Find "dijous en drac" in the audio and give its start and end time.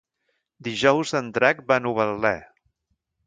0.67-1.61